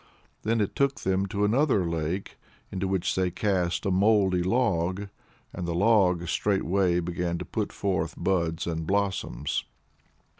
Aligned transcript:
Then 0.41 0.61
it 0.61 0.75
took 0.75 1.01
them 1.01 1.27
to 1.27 1.45
another 1.45 1.87
lake, 1.87 2.39
into 2.71 2.87
which 2.87 3.13
they 3.13 3.29
cast 3.29 3.85
a 3.85 3.91
mouldy 3.91 4.41
log. 4.41 5.09
And 5.53 5.67
the 5.67 5.75
log 5.75 6.27
straightway 6.27 6.99
began 6.99 7.37
to 7.37 7.45
put 7.45 7.71
forth 7.71 8.15
buds 8.17 8.65
and 8.65 8.87
blossoms. 8.87 9.63